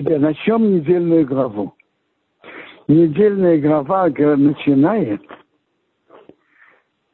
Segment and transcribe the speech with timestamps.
[0.00, 1.74] Теперь начнем недельную главу.
[2.88, 5.20] Недельная глава начинает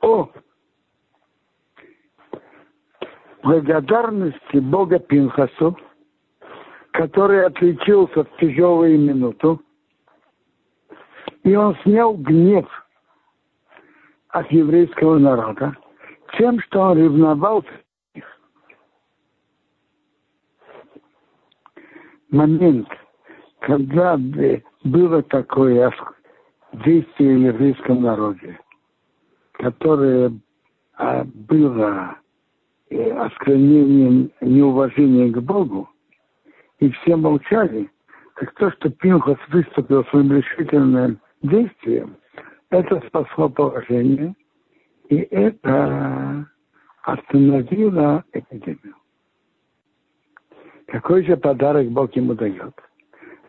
[0.00, 0.30] о
[3.42, 5.76] благодарности Бога Пинхасу,
[6.92, 9.60] который отличился в тяжелую минуту,
[11.42, 12.68] и он снял гнев
[14.28, 15.76] от еврейского народа
[16.38, 17.64] тем, что он ревновал
[22.30, 22.88] Момент,
[23.60, 24.18] когда
[24.84, 25.92] было такое
[26.84, 28.58] действие в еврейском народе,
[29.52, 30.32] которое
[30.94, 32.16] а, было
[32.90, 35.88] э, осквернением неуважения к Богу,
[36.80, 37.90] и все молчали,
[38.34, 42.16] так то, что Пинхас выступил своим решительным действием,
[42.70, 44.34] это спасло положение,
[45.08, 46.46] и это
[47.02, 48.94] остановило эпидемию.
[50.86, 52.74] Какой же подарок Бог ему дает?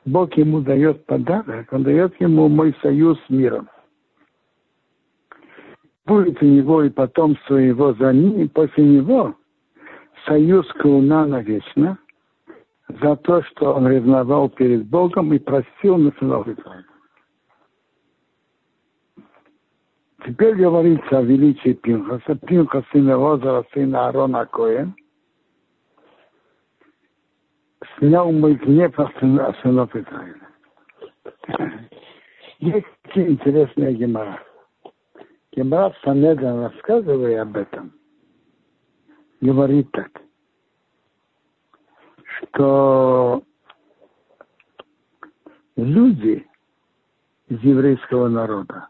[0.05, 3.69] Бог ему дает подарок, он дает ему мой союз с миром.
[6.05, 9.35] Будет у него и потомство его за ним, и после него
[10.25, 11.97] союз Кауна навечно
[12.87, 16.85] за то, что он ревновал перед Богом и просил на сынов Израиля.
[20.25, 22.35] Теперь говорится о величии Пинхаса.
[22.35, 24.95] Пинхас сына Лозара, сына Аарона Коэн.
[27.97, 30.47] Снял мой гнев от сынов Израиля.
[32.59, 34.43] Есть такие интересные гемора.
[35.51, 37.93] Гемора Санедан, рассказывая об этом,
[39.41, 40.11] говорит так,
[42.23, 43.43] что
[45.75, 46.47] люди
[47.47, 48.89] из еврейского народа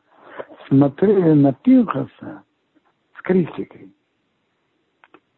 [0.68, 2.44] смотрели на Пинхаса
[3.18, 3.94] с критикой,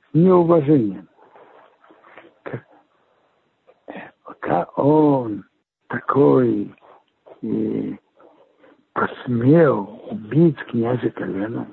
[0.10, 1.09] с неуважением.
[4.40, 5.46] Как он
[5.88, 6.74] такой
[7.42, 7.98] и
[8.94, 11.68] посмел убить князя Колена.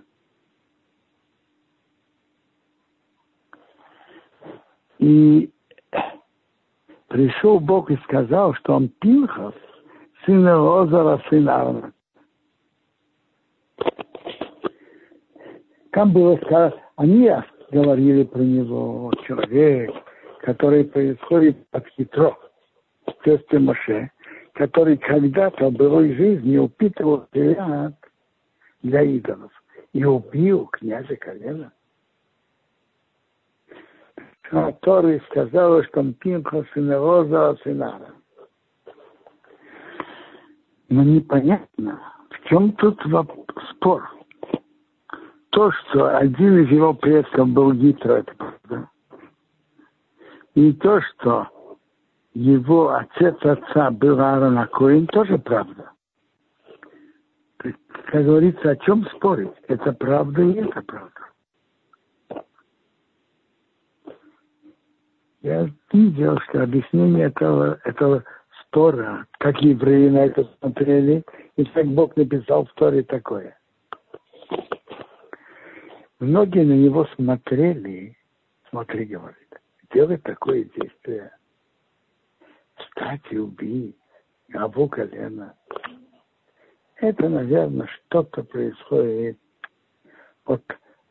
[4.99, 5.50] И
[7.09, 9.55] пришел Бог и сказал, что он Пинхас,
[10.25, 11.93] сын Лозара, сын Арна.
[15.93, 17.31] Там было сказано, они
[17.71, 19.94] говорили про него, человек,
[20.41, 22.37] который происходит от хитро,
[23.26, 24.10] тесте Моше,
[24.54, 27.94] который когда-то в былой жизни упитывал телят
[28.82, 29.53] для идолов
[29.92, 31.72] и убил князя Колена,
[34.42, 38.14] который сказал, что он Пинха сына Роза Синара.
[40.88, 42.00] Но непонятно,
[42.31, 43.03] в чем тут
[43.70, 44.08] спор
[45.50, 48.91] то, что один из его предков был Гитро, это правда.
[50.54, 51.48] И то, что
[52.38, 55.91] его отец отца был Аарон Акоин, тоже правда.
[57.58, 59.52] Как говорится, о чем спорить?
[59.69, 62.44] Это правда и это правда.
[65.42, 68.25] Я видел, что объяснение этого, этого
[68.62, 71.25] спора, как евреи на это смотрели,
[71.56, 73.58] и как Бог написал в Торе такое–
[76.19, 78.16] Многие на него смотрели,
[78.70, 79.36] смотри, говорит,
[79.92, 81.30] делай такое действие.
[82.76, 83.97] Встать и убить
[84.48, 85.54] главу колена.
[86.97, 89.38] Это, наверное, что-то происходит
[90.47, 90.62] от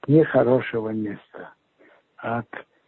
[0.07, 1.53] нехорошего места,
[2.17, 2.47] от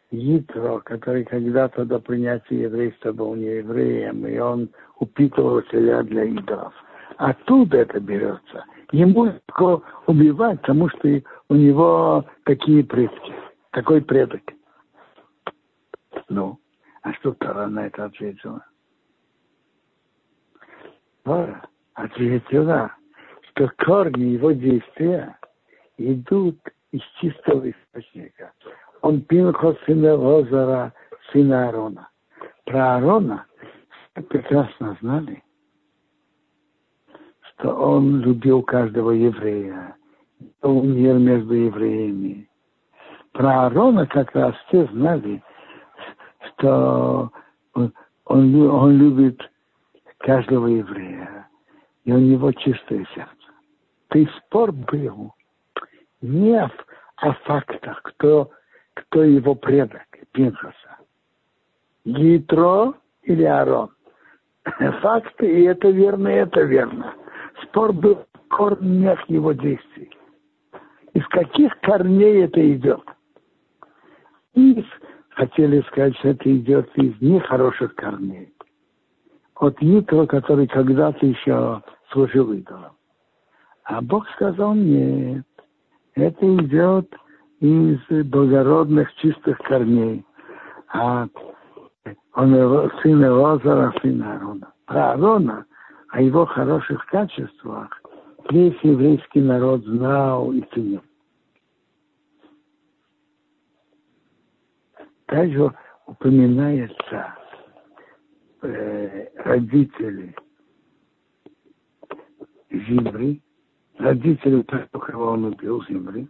[0.09, 6.73] Итро, который когда-то до принятия еврейства был не евреем, и он упитывал себя для идолов.
[7.17, 8.63] Оттуда это берется.
[8.91, 13.33] Ему легко убивать, потому что у него такие предки,
[13.71, 14.41] такой предок.
[16.29, 16.57] Ну,
[17.07, 18.65] а что Тара на это ответила?
[21.23, 22.91] Тара ответила,
[23.49, 25.37] что корни его действия
[25.97, 26.59] идут
[26.91, 28.51] из чистого источника.
[29.01, 30.93] Он Пинхо сына Лозара,
[31.31, 32.09] сына Аарона.
[32.65, 33.45] Про Аарона
[34.11, 35.41] все прекрасно знали,
[37.41, 39.95] что он любил каждого еврея,
[40.61, 42.49] был мир между евреями.
[43.31, 45.41] Про Аарона как раз все знали,
[46.57, 47.31] что
[47.73, 47.93] он,
[48.25, 49.39] он, он любит
[50.19, 51.47] каждого еврея,
[52.05, 53.31] и у него чистое сердце.
[54.13, 55.33] Есть спор был
[56.21, 56.71] не о,
[57.17, 58.49] о фактах, кто,
[58.93, 60.97] кто его предок, Пинхаса.
[62.05, 63.91] Гитро или Арон.
[65.01, 67.13] Факты, и это верно, и это верно.
[67.63, 70.17] Спор был в корнях его действий
[71.17, 73.01] из каких корней это идет.
[74.53, 74.85] И
[75.37, 78.53] хотели сказать, что это идет из нехороших корней.
[79.55, 81.81] от Итро, который когда-то еще
[82.11, 82.93] служил идолом.
[83.83, 85.45] А Бог сказал, нет,
[86.15, 87.11] это идет
[87.59, 90.25] из благородных чистых корней.
[90.93, 91.27] А
[92.33, 94.73] он его, сын Лозара, сын Аарона.
[94.85, 95.65] Про Аарона,
[96.09, 97.89] о его хороших качествах,
[98.49, 101.01] весь еврейский народ знал и ценил.
[105.27, 105.73] Также
[106.05, 107.35] упоминается
[108.61, 110.33] э, родители
[112.71, 113.41] Зимри,
[113.97, 116.29] родители того, кого он убил Зимри.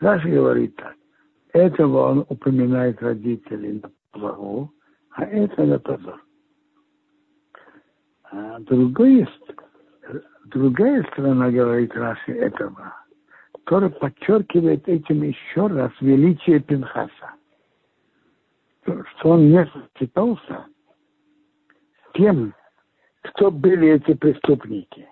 [0.00, 0.94] Раша говорит так.
[1.52, 4.70] Этого он упоминает родителей на благо,
[5.10, 6.24] а это на позор.
[8.30, 9.28] А другое,
[10.46, 12.94] другая сторона, говорит Раши, этого,
[13.64, 17.34] который подчеркивает этим еще раз величие Пинхаса.
[18.84, 20.66] Что он не сочетался
[22.08, 22.54] с тем,
[23.22, 25.08] кто были эти преступники.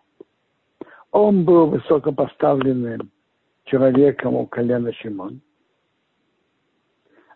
[1.11, 3.11] Он был высокопоставленным
[3.65, 5.41] человеком у колена Шимон.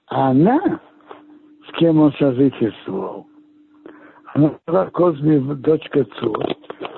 [0.07, 0.81] А она
[1.69, 3.27] с кем он сожительствовал.
[4.35, 6.39] Она была Козми, дочка Цур,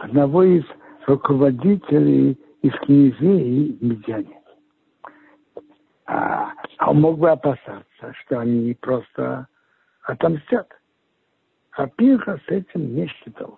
[0.03, 0.65] одного из
[1.07, 4.38] руководителей из князей Медяне.
[6.09, 9.47] А, а он мог бы опасаться, что они просто
[10.05, 10.67] отомстят.
[11.73, 13.57] А Пинха с этим не считался.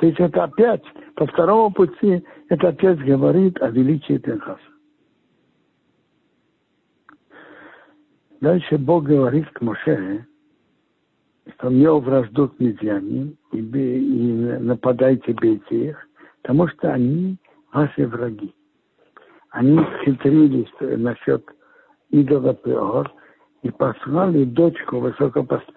[0.00, 0.82] То есть это опять,
[1.14, 4.60] по второму пути, это опять говорит о величии Пинхаса.
[8.40, 10.26] Дальше Бог говорит к Моше,
[11.54, 16.08] что мне вражду к медиане, и, и нападайте, бейте их,
[16.42, 17.36] потому что они
[17.72, 18.52] ваши враги.
[19.52, 21.44] Они хитрились насчет
[22.08, 23.12] идола Пеор
[23.62, 25.70] и послали дочку высокопост...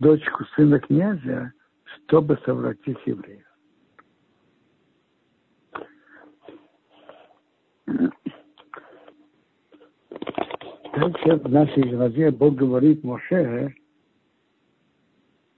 [0.00, 1.52] дочку сына князя,
[1.84, 3.46] чтобы совратить евреев.
[10.96, 13.72] Дальше в нашей главе Бог говорит Моше,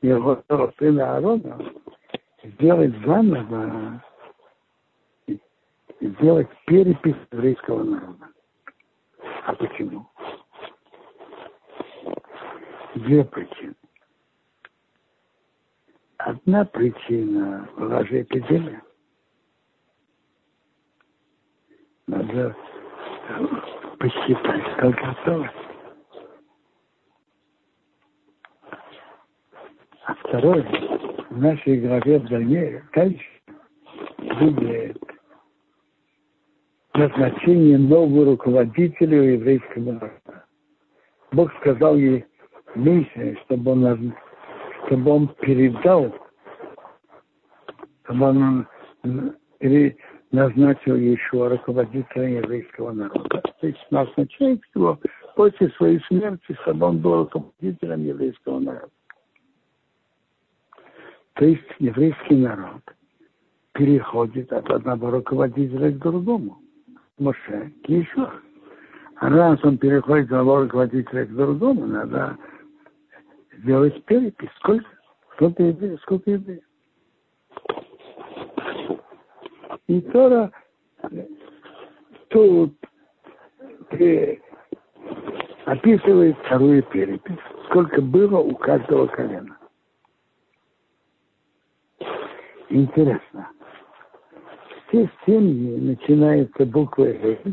[0.02, 0.44] его
[0.78, 1.58] сына Аарона,
[2.44, 4.04] сделать заново,
[6.14, 8.28] сделать перепись еврейского народа.
[9.44, 10.08] А почему?
[12.94, 13.74] Две причины.
[16.18, 18.82] Одна причина была же эпидемия.
[22.06, 22.54] Надо
[23.98, 25.50] посчитать, сколько осталось.
[30.04, 30.62] А второе,
[31.30, 33.26] в нашей главе в дальнейшем, дальше
[34.18, 35.01] будет
[36.94, 40.44] назначение нового руководителя еврейского народа.
[41.32, 42.24] Бог сказал ей
[42.74, 44.14] Мише, чтобы он,
[44.86, 46.14] чтобы он передал,
[48.04, 48.66] чтобы он
[50.30, 53.42] назначил еще руководителя еврейского народа.
[53.60, 54.98] То есть назначает его
[55.36, 58.90] после своей смерти, чтобы он был руководителем еврейского народа.
[61.34, 62.82] То есть еврейский народ
[63.72, 66.61] переходит от одного руководителя к другому.
[67.18, 68.30] Моше к еще.
[69.16, 72.36] А раз он переходит от одного руководителя к другому, надо
[73.58, 74.50] сделать перепись.
[74.56, 74.86] Сколько?
[75.34, 76.00] Сколько евреев?
[76.02, 76.64] Сколько евреев?
[79.86, 80.50] И Тора
[82.28, 82.74] тут
[85.66, 89.58] описывает вторую перепись, сколько было у каждого колена.
[92.70, 93.50] Интересно.
[94.92, 97.52] Все семьи начинаются буквой «Э»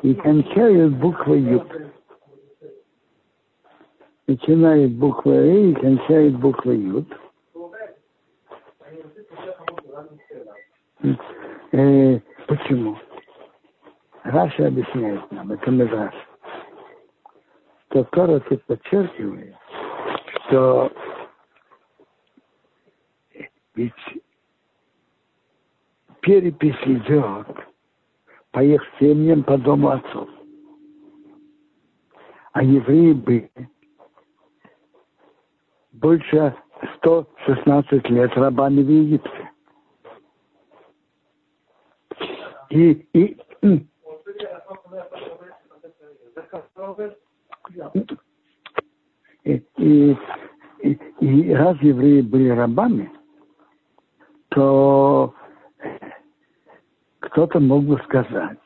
[0.00, 1.70] и кончают буквой «Ют».
[4.26, 7.08] Начинает буква «Э» и кончает буквой «Ют».
[11.72, 12.96] Э, почему?
[14.22, 16.14] Раша объясняет нам, это мы Медраш,
[17.90, 18.04] что
[18.48, 19.56] тут подчеркивает,
[20.46, 20.90] что
[23.74, 23.92] ведь
[26.20, 27.46] перепись идет
[28.52, 30.28] по их семьям, по дому отцов.
[32.52, 33.50] А евреи были
[35.92, 36.54] больше
[36.96, 39.50] 116 лет рабами в Египте.
[42.70, 43.36] И, и,
[49.44, 50.16] и, и,
[50.82, 53.10] и, и раз евреи были рабами,
[54.50, 55.34] то
[57.20, 58.58] кто-то мог бы сказать,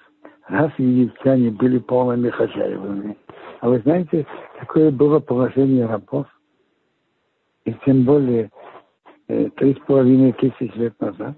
[0.48, 3.16] раз египтяне были полными хозяевами,
[3.60, 4.26] а вы знаете,
[4.60, 6.26] какое было положение рабов,
[7.64, 8.50] и тем более
[9.28, 11.36] э, три с половиной тысяч лет назад.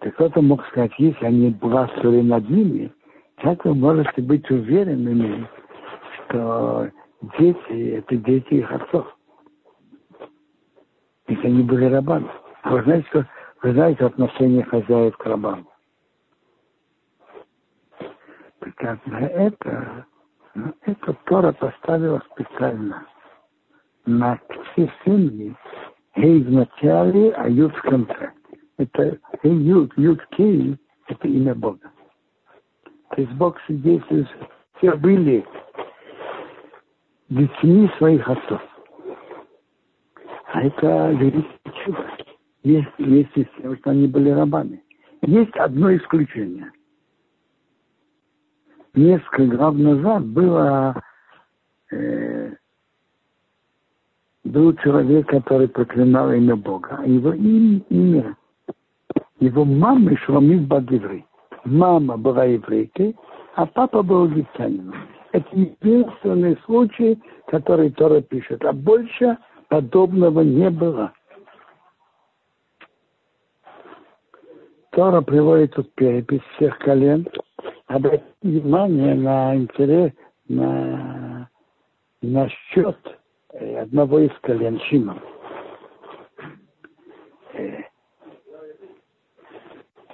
[0.00, 2.92] Так кто-то мог сказать, если они властвовали над ними,
[3.36, 5.48] как вы можете быть уверенными,
[6.28, 6.90] что
[7.38, 9.16] дети– это дети их отцов?
[11.32, 12.28] Ведь они были рабами.
[12.60, 13.26] А вы знаете, что,
[13.62, 15.66] вы знаете отношение хозяев к рабам?
[19.06, 20.06] На это,
[20.54, 23.06] на это Тора поставила специально.
[24.04, 24.38] На
[24.72, 25.56] все семьи
[26.16, 28.32] Эй в начале, а Ют в конце
[28.76, 30.76] это Юд, Юд Кей,
[31.08, 31.90] это имя Бога.
[33.10, 34.28] То есть Бог свидетельствует,
[34.76, 35.46] все были
[37.30, 38.60] детьми своих отцов.
[40.52, 41.16] А это
[41.84, 42.06] чудо.
[42.62, 44.82] Есть, с тем, что они были рабами.
[45.22, 46.70] Есть одно исключение.
[48.94, 51.02] Несколько глав назад было
[51.90, 52.52] э,
[54.44, 56.98] был человек, который проклинал имя Бога.
[56.98, 58.36] А его имя,
[59.40, 61.24] его мамы Шламит Бадиврей.
[61.64, 63.16] Мама была еврейкой,
[63.54, 64.96] а папа был египтянином.
[65.32, 68.62] Это единственный случай, который Тора пишет.
[68.66, 69.38] А больше
[69.72, 71.14] подобного не было.
[74.90, 77.26] Тора приводит тут перепись всех колен.
[77.86, 80.12] Обратите внимание на интерес,
[80.46, 81.48] на,
[82.20, 82.98] на счет
[83.78, 85.22] одного из колен Шимона.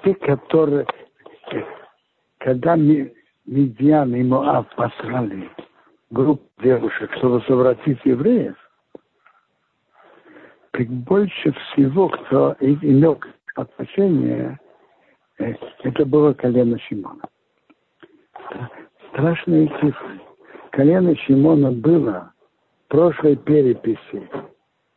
[0.05, 0.87] те, которые,
[2.39, 5.51] когда Медиан и Моав послали
[6.11, 8.55] группу девушек, чтобы совратить евреев,
[10.73, 13.19] больше всего, кто имел
[13.55, 14.59] отношение,
[15.39, 17.23] э, это было колено Шимона.
[19.11, 20.21] Страшные цифры.
[20.71, 22.33] Колено Шимона было
[22.85, 24.29] в прошлой переписи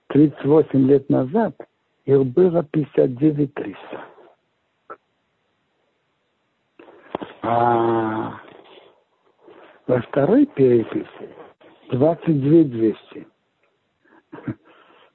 [0.07, 1.55] 38 лет назад,
[2.05, 3.79] их было 59 300.
[7.43, 8.39] А
[9.87, 11.29] во второй переписи
[11.91, 13.27] 22 200.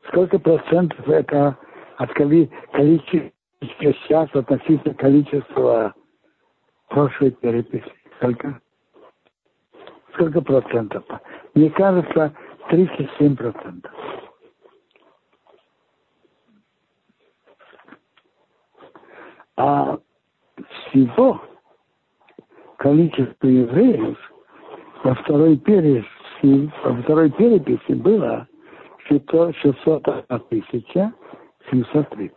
[0.08, 1.56] Сколько процентов это
[1.96, 5.94] от количества сейчас относительно количества
[6.88, 7.92] прошлой переписи?
[8.16, 8.60] Сколько?
[10.14, 11.04] Сколько процентов?
[11.54, 12.34] Мне кажется,
[12.70, 13.92] 37 процентов.
[19.56, 19.98] А
[20.88, 21.40] всего
[22.76, 24.18] количество евреев
[25.02, 28.46] во второй переписи, во второй переписи было
[29.08, 31.12] 601 тысяча
[31.70, 32.32] 730.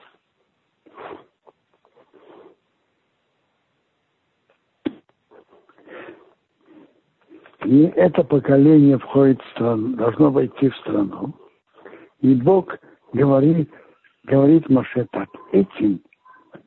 [7.65, 11.33] И это поколение входит в страну, должно войти в страну.
[12.21, 12.77] И Бог
[13.13, 13.69] говорит,
[14.23, 16.01] говорит Маше так, этим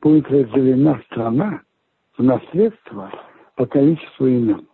[0.01, 1.61] будет разделена страна
[2.17, 3.11] в наследство
[3.55, 4.67] по количеству имен.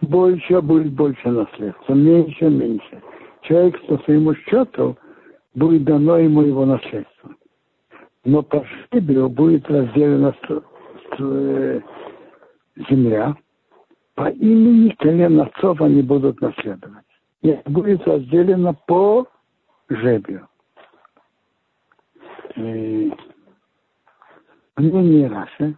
[0.00, 3.02] Больше будет больше наследства, меньше, меньше.
[3.42, 4.96] Человек по своему счету
[5.54, 7.34] будет дано ему его наследство.
[8.24, 10.34] Но по жребию будет разделена
[11.18, 11.80] э,
[12.90, 13.36] земля,
[14.14, 17.04] по имени колен отцов они будут наследовать.
[17.42, 19.26] И будет разделено по
[19.88, 20.48] жребию.
[22.56, 23.12] И
[24.76, 25.76] мнение Раши,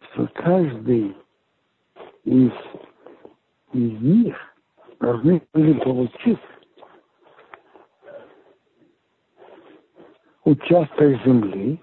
[0.00, 1.16] что каждый
[2.24, 2.50] из,
[3.72, 4.36] из них
[5.00, 6.38] должны были получить
[10.44, 11.80] участок земли,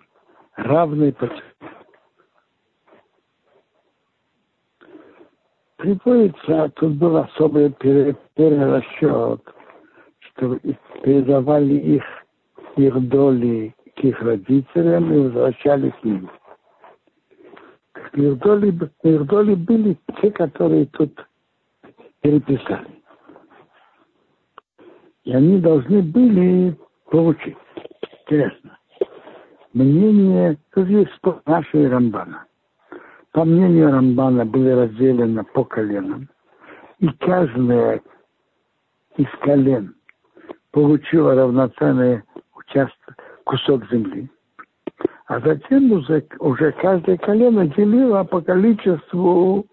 [0.56, 1.30] равный по
[5.78, 9.42] Приводится, тут был особый перерасчет,
[10.20, 10.60] что
[11.04, 12.04] передавали их,
[12.76, 16.30] их доли к их родителям и возвращали к ним.
[18.14, 18.74] Ирдоли,
[19.04, 21.14] Ирдоли были те, которые тут
[22.26, 22.88] переписали.
[25.26, 26.76] И они должны были
[27.12, 27.58] получить.
[28.22, 28.80] Интересно.
[29.74, 31.12] Мнение, тут есть
[31.46, 32.46] нашей Рамбана.
[33.32, 36.28] По мнению Рамбана были разделены по коленам.
[37.00, 38.02] И каждая
[39.18, 39.94] из колен
[40.72, 42.24] получила равноценный
[42.56, 44.30] участок, кусок земли.
[45.28, 49.66] А затем уже, уже каждое колено делило по количеству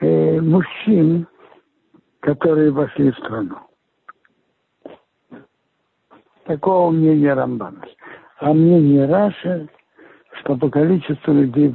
[0.00, 1.26] э, мужчин,
[2.20, 3.56] которые вошли в страну.
[6.44, 7.82] Такого мнения Рамбана.
[8.38, 9.68] А мнение Раши,
[10.32, 11.74] что по количеству людей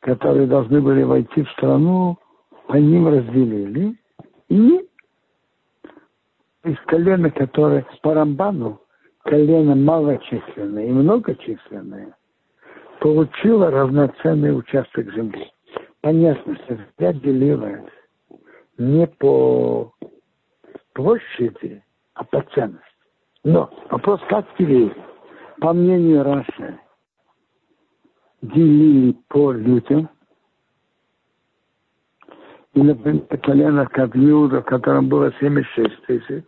[0.00, 2.18] которые должны были войти в страну,
[2.66, 3.96] по ним разделили.
[4.48, 4.88] И
[6.64, 8.80] из колена, которые по Рамбану,
[9.24, 12.16] колено малочисленное и многочисленное,
[13.00, 15.50] получило равноценный участок земли.
[16.00, 17.90] Понятно, что земля делилась
[18.80, 19.92] не по
[20.94, 21.84] площади,
[22.14, 22.80] а по ценности.
[23.44, 24.96] Но вопрос, как делили?
[25.60, 26.80] По мнению Раши,
[28.40, 30.08] делили по людям.
[32.72, 36.46] И, например, колено как Иуда, в котором было 76 тысяч,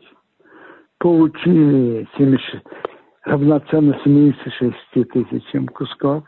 [0.98, 2.64] получили 76,
[3.24, 6.24] равноценно 76 тысячам кусков,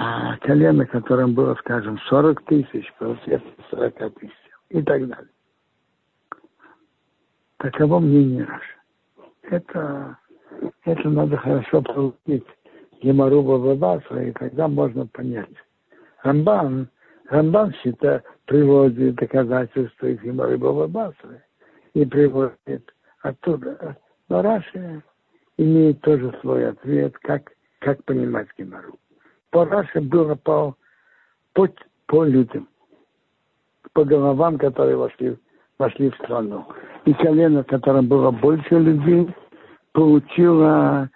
[0.00, 4.32] а колено, которым было, скажем, 40 тысяч, получилось 40 тысяч
[4.68, 5.30] и так далее.
[7.56, 8.76] Таково мнение Раши.
[9.42, 10.16] Это,
[10.84, 12.46] это надо хорошо получить
[13.02, 15.50] Гемаруба Бабаса, и тогда можно понять.
[16.22, 16.88] Рамбан,
[17.28, 21.42] Рамбан считает, приводит доказательства из Гемаруба Бабаса
[21.94, 23.96] и приводит оттуда.
[24.28, 25.02] Но Раши
[25.56, 27.50] имеет тоже свой ответ, как,
[27.80, 28.96] как понимать Гемару.
[29.50, 30.76] По Раши было по,
[31.52, 32.68] по, людям,
[33.92, 35.38] по головам, которые вошли,
[35.78, 36.66] вошли в страну.
[37.06, 39.34] И колено, в котором было больше людей,
[39.92, 41.08] получило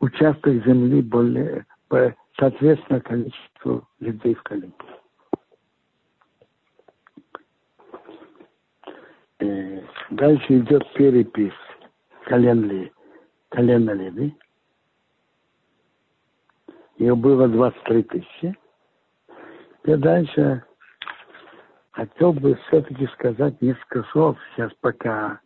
[0.00, 1.66] участок земли более,
[2.36, 4.72] соответственно количеству людей в колене.
[9.38, 11.52] Э, дальше идет перепись
[12.24, 12.90] колен,
[13.50, 14.34] колена Леви.
[17.00, 18.54] Ее было 23 тысячи.
[19.84, 20.62] И дальше
[21.92, 25.40] хотел бы все-таки сказать несколько слов сейчас, пока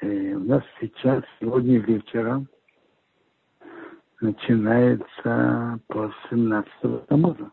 [0.00, 2.48] э, у нас сейчас, сегодня вечером,
[4.22, 7.52] начинается по 17 Тамуза.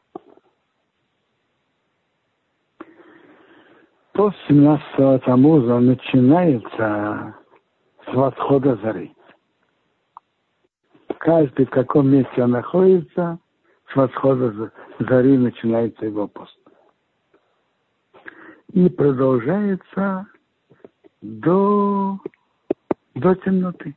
[4.13, 7.35] По 17 Тамуза начинается
[8.05, 9.16] с восхода зары.
[11.27, 13.37] Каждый в каком месте он находится,
[13.91, 16.57] с восхода зари начинается его пост.
[18.71, 20.25] И продолжается
[21.21, 22.17] до,
[23.15, 23.93] до темноты.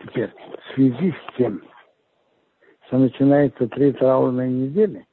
[0.00, 1.60] Теперь, в связи с тем,
[2.86, 5.08] что начинается три траурные недели,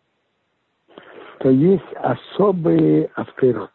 [1.39, 3.71] то есть особый авторот.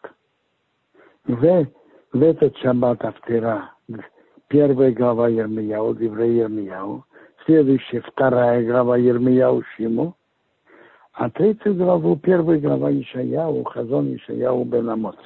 [1.25, 1.67] В,
[2.13, 3.72] в этот шаббат автора,
[4.53, 7.03] первая глава Ермияу, Еврея Ермияу,
[7.43, 10.15] следующая вторая глава Ермияу Шиму,
[11.13, 15.17] а третью главу, первая глава Ишаяу, Хазон Ишаяу Бенамот.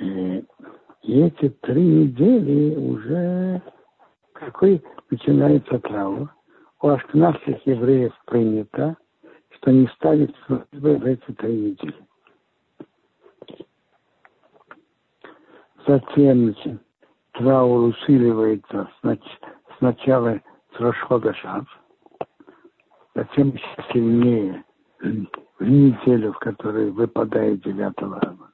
[0.00, 0.42] И
[1.04, 3.62] эти три недели уже
[4.32, 6.28] какой начинается траур.
[6.82, 8.96] У ашкнавских евреев принято,
[9.50, 12.05] что не службы в эти три недели.
[15.86, 16.54] Затем
[17.32, 18.90] траур усиливается
[19.78, 20.40] сначала
[20.76, 21.64] с расхода шав,
[23.14, 24.64] затем еще сильнее
[25.00, 28.50] в неделю, в которой выпадает 9 ава.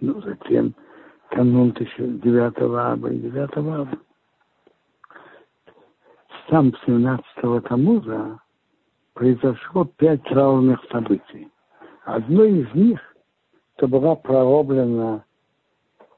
[0.00, 0.74] Ну, затем
[1.30, 3.88] канун 9 аба и 9 аба.
[6.48, 8.40] Сам 17-го Тамуза
[9.12, 11.50] произошло пять траурных событий.
[12.04, 13.00] Одно из них,
[13.76, 15.24] это была прорублена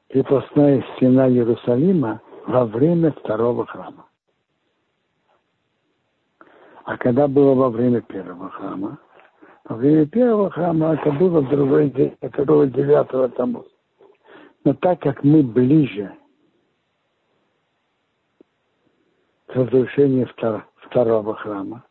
[0.09, 4.05] крепостная стена Иерусалима во время второго храма.
[6.85, 8.99] А когда было во время первого храма?
[9.65, 13.67] Во время первого храма это было в другой день, это было 9 Тамуза.
[14.63, 16.13] Но так как мы ближе
[19.47, 20.29] к разрушению
[20.85, 21.83] второго храма,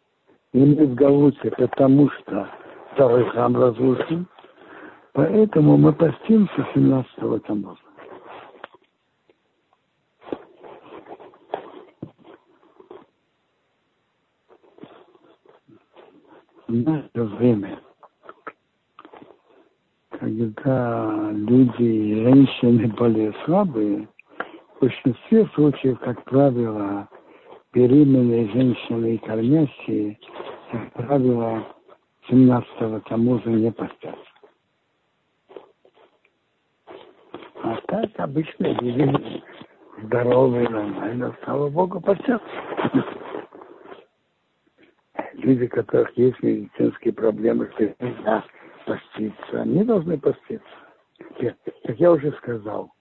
[0.52, 2.48] и мы в Галуте, потому что
[2.92, 4.26] второй храм разрушен,
[5.16, 7.80] поэтому мы постимся 17-го Тамуза.
[16.68, 17.80] Наше время
[20.18, 24.08] когда люди и женщины более слабые,
[24.74, 27.08] в большинстве случаев, как правило,
[27.72, 30.18] беременные женщины и кормящие,
[30.72, 31.62] как правило,
[32.30, 34.35] 17-го Тамуза не постятся.
[37.96, 39.42] Так обычно люди
[40.02, 42.44] здоровые, нормально, слава Богу, постятся.
[45.32, 48.44] Люди, у которых есть медицинские проблемы, что
[48.84, 50.68] поститься, они должны поститься.
[51.38, 52.92] как я уже сказал,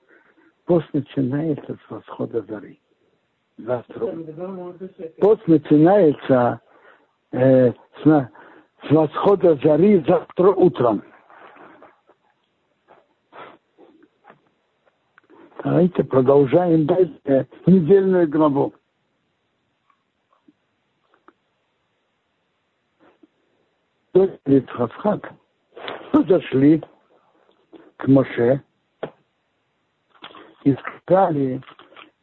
[0.65, 2.79] пост начинается с восхода зары.
[3.57, 4.15] Завтра.
[5.19, 6.61] Пост начинается
[7.33, 11.03] э, с, с восхода зари завтра утром.
[15.65, 18.71] Давайте продолжаем дальше недельную главу.
[24.13, 25.33] Ицхак
[26.11, 26.83] подошли
[27.97, 28.61] к Моше
[30.65, 31.63] и сказали,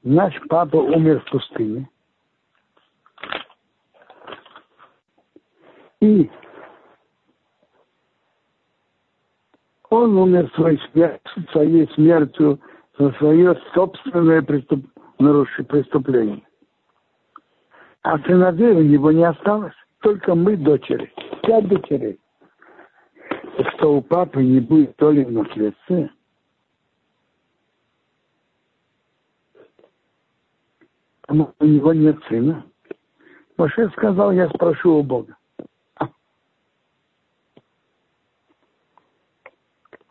[0.05, 1.90] наш папа умер в пустыне.
[5.98, 6.31] И
[9.90, 10.78] он умер своей,
[11.50, 12.61] своей смертью
[12.98, 14.85] за свое собственное преступ,
[15.68, 16.42] преступление.
[18.02, 22.18] А сыновей у него не осталось, только мы дочери, пять дочерей.
[23.57, 26.11] Так что у папы не будет то ли в наследстве,
[31.28, 32.64] у него нет сына.
[33.57, 35.37] Моше сказал, я спрошу у Бога.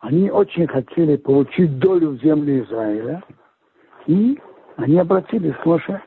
[0.02, 3.22] Они очень хотели получить долю в земле Израиля,
[4.06, 4.36] и
[4.76, 6.02] они обратились к Моше.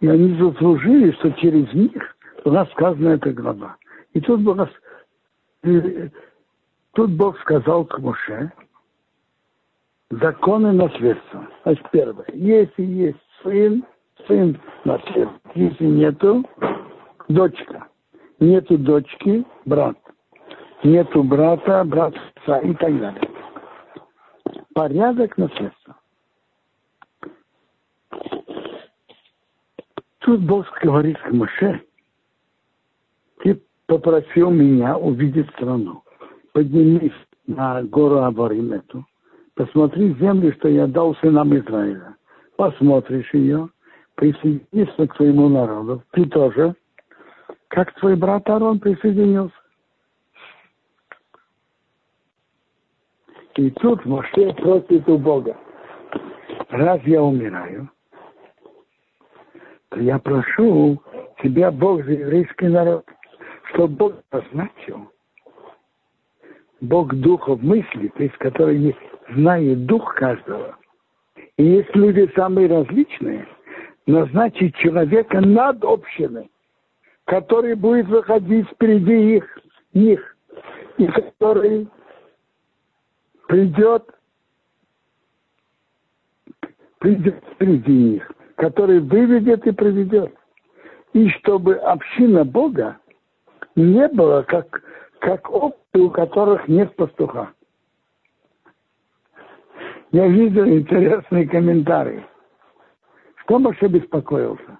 [0.00, 3.76] И они заслужили, что через них была сказана эта глава.
[4.14, 4.68] И тут, Бог,
[5.62, 8.50] тут Бог сказал к Моше,
[10.10, 11.46] законы наследства.
[11.62, 12.26] Значит, первое.
[12.32, 13.84] Если есть сын,
[14.26, 15.30] сын наследует.
[15.54, 16.44] Если нету,
[17.28, 17.86] дочка.
[18.40, 19.96] Нету дочки, брат.
[20.82, 22.14] Нету брата, брат
[22.64, 23.35] и так далее
[24.76, 25.96] порядок наследства.
[30.18, 31.80] Тут Бог говорит к Моше,
[33.38, 36.02] ты попросил меня увидеть страну.
[36.52, 37.14] Поднимись
[37.46, 39.06] на гору Аварим эту,
[39.54, 42.14] посмотри землю, что я дал сынам Израиля.
[42.56, 43.70] Посмотришь ее,
[44.14, 46.02] присоединишься к своему народу.
[46.10, 46.74] Ты тоже,
[47.68, 49.56] как твой брат Арон присоединился.
[53.56, 55.56] И тут Моше просит у Бога,
[56.68, 57.88] раз я умираю,
[59.88, 61.00] то я прошу
[61.42, 63.06] тебя, Бог, за еврейский народ,
[63.72, 65.10] чтобы Бог назначил,
[66.82, 68.94] Бог духов мысли, то есть который
[69.34, 70.76] знает дух каждого.
[71.56, 73.48] И есть люди самые различные,
[74.06, 76.50] назначить человека над общиной,
[77.24, 79.58] который будет выходить впереди их,
[79.94, 80.36] них,
[80.98, 81.88] и который
[83.46, 84.04] придет,
[86.98, 90.34] придет среди них, который выведет и приведет.
[91.12, 92.98] И чтобы община Бога
[93.74, 94.82] не было как,
[95.20, 97.52] как опыты, у которых нет пастуха.
[100.12, 102.24] Я видел интересные комментарии.
[103.36, 104.78] Что Моше беспокоился?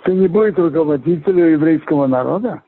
[0.00, 2.62] Что не будет руководителя еврейского народа?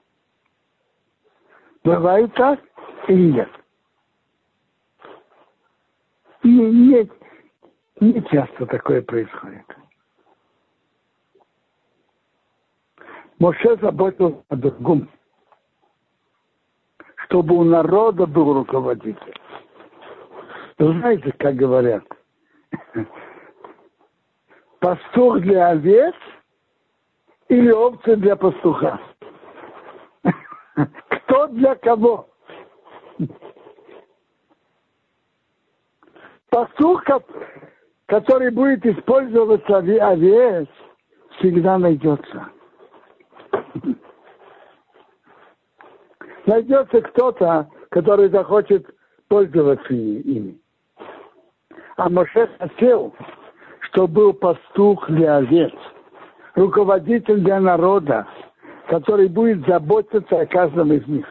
[1.82, 2.60] Бывает так
[3.08, 3.48] или нет?
[6.44, 7.10] Не, не,
[8.00, 9.64] не часто такое происходит.
[13.38, 15.08] Моше заботился о другом,
[17.24, 19.40] чтобы у народа был руководитель.
[20.78, 22.04] Знаете, как говорят,
[24.80, 26.14] пастух для овец
[27.48, 29.00] или овцы для пастуха?
[31.08, 32.28] Кто для кого?
[36.54, 37.02] Пастух,
[38.06, 40.68] который будет использоваться овец,
[41.36, 42.46] всегда найдется.
[46.46, 48.86] Найдется кто-то, который захочет
[49.26, 50.56] пользоваться ими.
[51.96, 53.12] А Моше хотел,
[53.80, 55.74] чтобы был пастух для овец,
[56.54, 58.28] руководитель для народа,
[58.86, 61.26] который будет заботиться о каждом из них.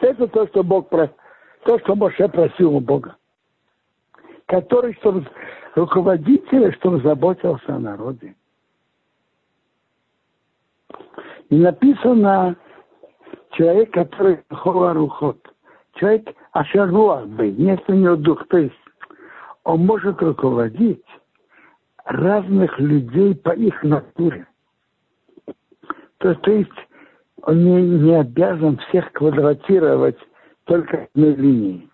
[0.00, 1.16] Это то, что Бог просит
[1.64, 3.16] то, что Моше просил у Бога.
[4.46, 5.26] Который, чтобы
[5.74, 8.34] руководитель, чтобы заботился о народе.
[11.48, 12.56] И написано
[13.52, 15.38] человек, который Ховарухот.
[15.94, 18.46] Человек Ашаруах бы, нет у него дух.
[18.48, 18.74] То есть
[19.62, 21.04] он может руководить
[22.04, 24.46] разных людей по их натуре.
[26.18, 26.70] То есть
[27.42, 30.18] он не, не обязан всех квадратировать
[30.64, 31.90] только одной линии.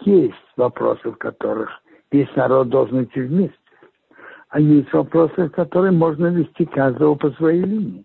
[0.00, 1.70] Есть вопросы, в которых
[2.10, 3.56] весь народ должен идти вместе.
[4.48, 8.04] А есть вопросы, в которые можно вести каждого по своей линии.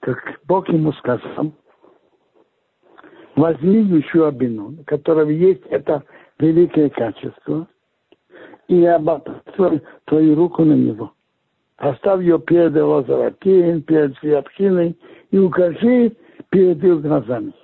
[0.00, 1.52] Так Бог ему сказал,
[3.36, 6.02] возьми еще Абину, у которого есть это
[6.38, 7.68] великое качество,
[8.68, 11.12] и оботри твою руку на него.
[11.78, 14.98] Поставь ее перед его золотеем, перед общиной
[15.30, 16.12] и укажи
[16.50, 17.54] перед их глазами.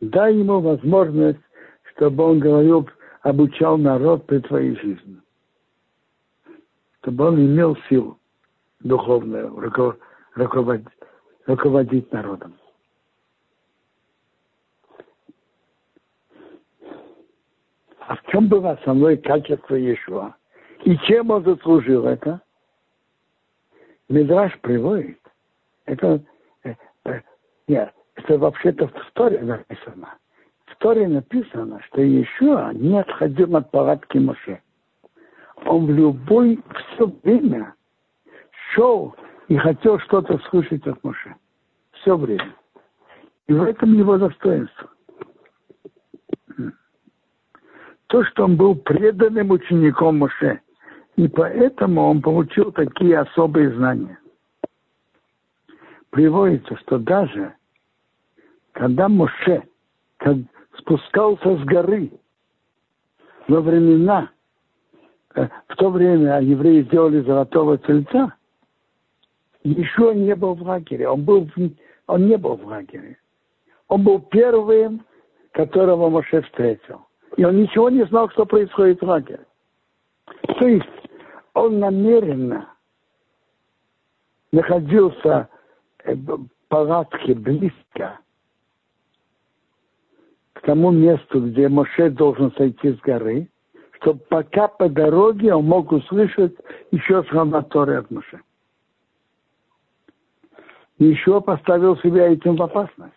[0.00, 1.38] Дай ему возможность,
[1.94, 2.88] чтобы он говорил,
[3.22, 5.20] обучал народ при твоей жизни.
[7.00, 8.18] Чтобы он имел силу
[8.80, 9.50] духовную
[10.34, 10.88] руководить,
[11.46, 12.57] руководить народом.
[18.08, 20.34] А в чем было основное качество Иешуа?
[20.84, 22.40] И чем он заслужил это?
[24.08, 25.18] Мидраш приводит.
[25.84, 26.22] Это,
[26.64, 27.20] э, э,
[27.66, 30.14] нет, это вообще-то в Торе написано.
[30.64, 34.62] В Торе написано, что еще не отходил от палатки Моше.
[35.66, 36.58] Он в любой,
[36.94, 37.74] все время
[38.72, 39.14] шел
[39.48, 41.34] и хотел что-то слышать от Моше.
[41.92, 42.54] Все время.
[43.48, 44.88] И в этом его достоинство.
[48.08, 50.60] То, что он был преданным учеником Моше.
[51.16, 54.18] И поэтому он получил такие особые знания.
[56.10, 57.54] Приводится, что даже
[58.72, 59.64] когда Моше
[60.78, 62.10] спускался с горы
[63.46, 64.30] во времена,
[65.34, 68.34] э, в то время евреи сделали золотого тельца,
[69.64, 71.08] еще не был в лагере.
[71.08, 71.48] Он, был,
[72.06, 73.18] он не был в лагере.
[73.88, 75.04] Он был первым,
[75.52, 77.07] которого Моше встретил.
[77.38, 79.46] И он ничего не знал, что происходит в лагере.
[80.58, 80.88] То есть
[81.54, 82.74] он намеренно
[84.50, 85.48] находился
[86.04, 88.18] в палатке близко
[90.54, 93.48] к тому месту, где Моше должен сойти с горы,
[94.00, 96.56] чтобы пока по дороге он мог услышать
[96.90, 98.40] еще слова Торы от Моше.
[100.98, 103.14] Еще поставил себя этим в опасность.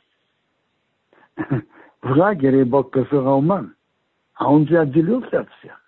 [2.03, 3.73] В лагере Бог посылал ман,
[4.41, 5.79] а он же отделился от всех.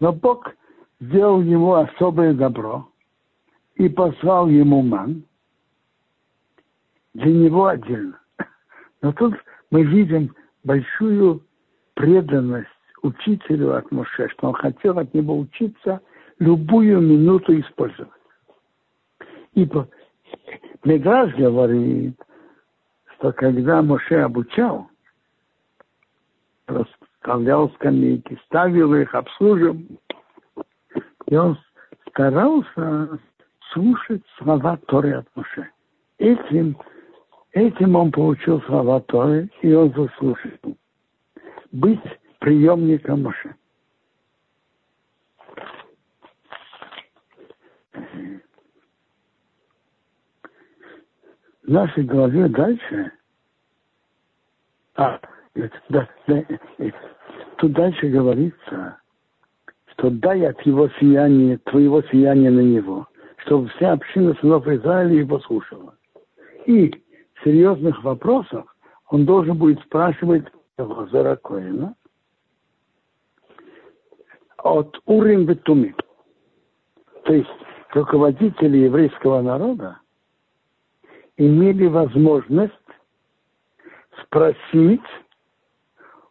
[0.00, 0.54] Но Бог
[1.00, 2.86] сделал ему особое добро
[3.76, 5.24] и послал ему ман
[7.14, 8.20] для него отдельно.
[9.00, 9.34] Но тут
[9.70, 11.42] мы видим большую
[11.94, 12.68] преданность
[13.00, 16.02] учителю от Моше, что он хотел от него учиться
[16.38, 18.12] любую минуту использовать.
[19.54, 19.66] И
[20.84, 22.20] Медраж говорит,
[23.14, 24.90] что когда Моше обучал,
[27.20, 29.76] расставлял скамейки, ставил их, обслуживал,
[31.26, 31.58] и он
[32.08, 33.18] старался
[33.72, 35.70] слушать слова Торы от Моше.
[36.18, 36.76] Этим
[37.52, 40.76] Этим он получил слова Торы, и он заслужил
[41.72, 42.00] быть
[42.38, 43.54] приемником Моше.
[51.62, 53.12] В нашей главе дальше,
[54.94, 55.20] а,
[55.88, 56.44] да, да,
[57.56, 58.98] тут дальше говорится,
[59.92, 65.40] что дай от его сияния, твоего сияния на него, чтобы вся община сынов Израиля его
[65.40, 65.94] слушала.
[66.66, 66.92] И
[67.44, 68.76] серьезных вопросах
[69.08, 70.44] он должен будет спрашивать
[70.76, 71.94] Лазара Коэна
[74.58, 75.94] от Урим Бетуми.
[77.24, 77.48] То есть
[77.90, 79.98] руководители еврейского народа
[81.36, 82.72] имели возможность
[84.22, 85.00] спросить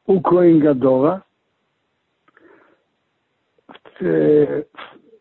[0.08, 1.24] у Коингадова
[3.67, 4.63] в, э,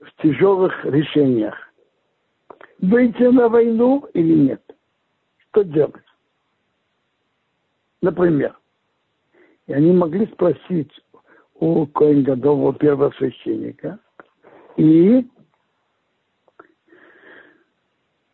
[0.00, 1.54] в тяжелых решениях,
[2.80, 4.62] выйти на войну или нет
[5.56, 5.94] что делать.
[8.02, 8.58] Например,
[9.66, 10.92] и они могли спросить
[11.54, 13.98] у Коингадова первосвященника,
[14.76, 15.26] и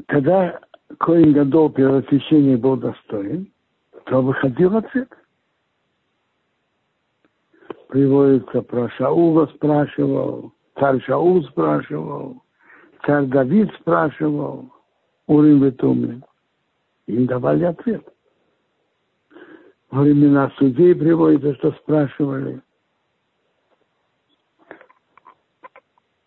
[0.06, 0.60] когда
[0.98, 3.52] Коингадов первосвященник был достоин,
[4.06, 5.08] то выходил ответ.
[7.92, 12.42] Приводится про Шаула спрашивал, царь Шаул спрашивал,
[13.04, 14.72] царь Давид спрашивал,
[15.26, 16.24] Урим Ветумин
[17.06, 18.02] им давали ответ.
[19.90, 22.62] Времена судей приводится, что спрашивали.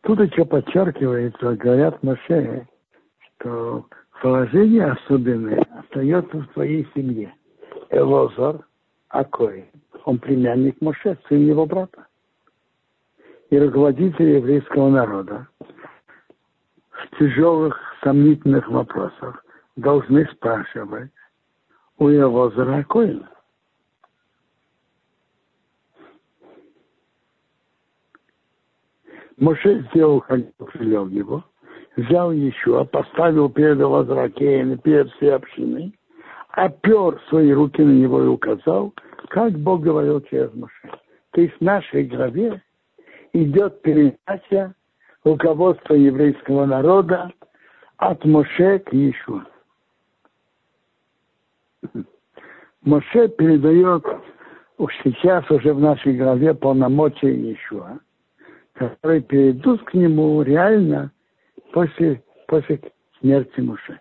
[0.04, 2.67] Тут еще подчеркивается, говорят Моше,
[3.39, 3.88] что
[4.21, 7.34] положение особенное остается в твоей семье.
[7.89, 8.67] Элозар
[9.10, 9.71] Акой,
[10.05, 12.07] он племянник Моше, сын его брата.
[13.49, 19.43] И руководитель еврейского народа в тяжелых, сомнительных вопросах
[19.75, 21.11] должны спрашивать
[21.97, 22.51] у его
[22.87, 23.29] Коина.
[29.37, 31.43] Моше сделал, как повелел его,
[31.97, 35.97] взял еще, поставил перед Лазракеем, перед всей общиной,
[36.55, 38.93] опер свои руки на него и указал,
[39.29, 40.91] как Бог говорил через Моше.
[41.31, 42.61] То есть в нашей главе
[43.33, 44.73] идет передача
[45.23, 47.31] руководства еврейского народа
[47.97, 49.45] от Моше к Иешуа.
[52.81, 54.05] Моше передает
[55.03, 57.99] сейчас уже в нашей главе полномочия Иешуа,
[58.73, 61.11] которые перейдут к нему реально
[61.71, 62.79] после, после
[63.19, 63.99] смерти Моше.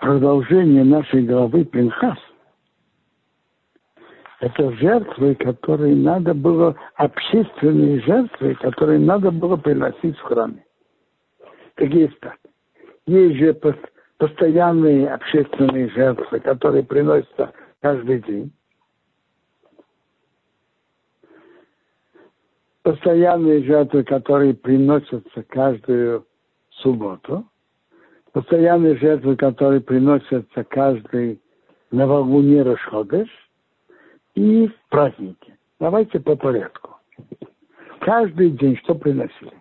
[0.00, 2.18] Продолжение нашей главы Пинхас–
[4.40, 10.64] это жертвы, которые надо было, общественные жертвы, которые надо было приносить в храме.
[11.74, 12.38] Так есть так.
[13.06, 13.52] Есть же
[14.16, 18.52] постоянные общественные жертвы, которые приносятся каждый день.
[22.82, 26.24] Постоянные жертвы, которые приносятся каждую
[26.70, 27.49] субботу.
[28.32, 31.40] Постоянные жертвы, которые приносятся каждый
[31.90, 33.28] новолуние Рошходыш
[34.34, 35.56] и в праздники.
[35.80, 36.96] Давайте по порядку.
[38.00, 39.52] Каждый день что приносили?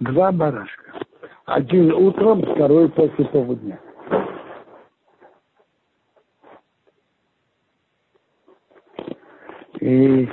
[0.00, 0.92] Два барашка.
[1.46, 3.80] Один утром, второй после полудня.
[9.80, 10.28] И,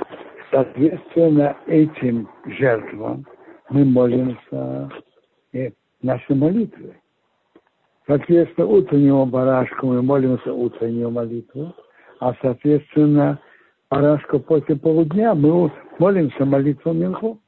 [0.50, 3.24] соответственно, этим жертвам
[3.70, 4.90] мы молимся
[6.02, 6.96] наши молитвы.
[8.06, 11.74] Соответственно, утреннего барашка мы молимся утреннюю молитву,
[12.20, 13.40] а, соответственно,
[13.90, 17.40] барашка после полудня мы молимся молитву Минху.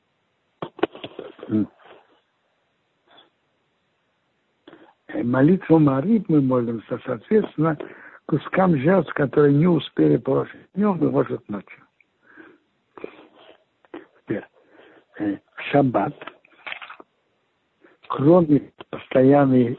[5.08, 7.78] Э, молитву Марит мы молимся, соответственно,
[8.26, 11.82] кускам жертв, которые не успели положить днем, мы может ночью.
[13.92, 14.44] Теперь,
[15.18, 16.14] э, в шаббат,
[18.08, 19.78] кроме постоянной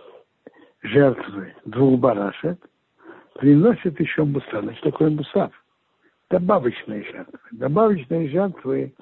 [0.81, 2.57] жертвы двух барашек,
[3.35, 4.63] приносят еще мусар.
[4.63, 5.51] Значит, такое мусар?
[6.29, 7.39] Добавочные жертвы.
[7.51, 8.93] Добавочные жертвы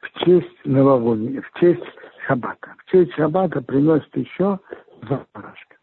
[0.00, 1.82] в честь новолуния, в честь
[2.26, 2.74] шаббата.
[2.78, 4.58] В честь шаббата приносят еще
[5.02, 5.76] два барашка.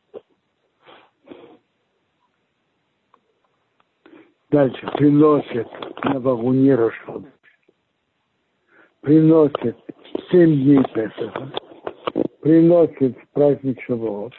[4.50, 5.68] Дальше приносит
[6.06, 7.28] новолуние Рошхода.
[9.02, 9.78] Приносит
[10.32, 11.67] семь дней Песаха.
[12.48, 14.34] Приносит праздник Шавуот.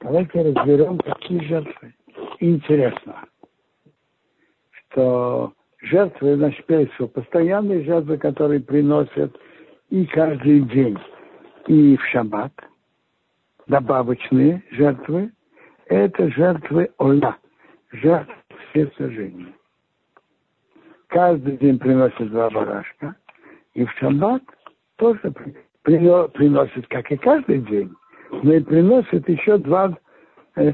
[0.00, 1.94] Давайте разберем, какие жертвы.
[2.40, 3.26] Интересно,
[4.72, 9.38] что жертвы на шпельцу, постоянные жертвы, которые приносят
[9.90, 10.96] и каждый день
[11.66, 12.54] и в шаббат,
[13.66, 15.30] добавочные жертвы,
[15.88, 17.36] это жертвы Оля,
[17.92, 18.34] жертвы
[18.70, 19.52] все сожжения.
[21.08, 23.14] Каждый день приносит два барашка,
[23.74, 24.42] и в шаббат
[24.96, 25.32] тоже
[25.82, 27.92] приносит, как и каждый день,
[28.30, 29.96] но и приносит еще два
[30.56, 30.72] э,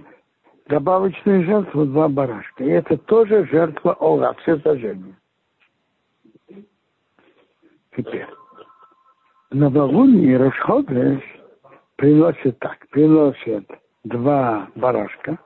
[0.66, 2.64] добавочные жертвы, два барашка.
[2.64, 5.16] И это тоже жертва Ола, все сожжения.
[7.96, 8.26] Теперь
[9.50, 11.22] новолуние Рошходеш
[11.96, 13.68] приносит так, приносит
[14.04, 15.38] два барашка,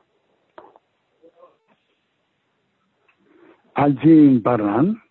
[3.75, 5.03] один баран